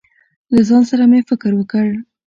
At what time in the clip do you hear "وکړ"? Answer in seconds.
1.55-1.85